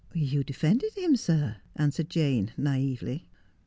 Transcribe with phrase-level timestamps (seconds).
[0.31, 3.27] 'You defended him, sir,' answered Jane naively.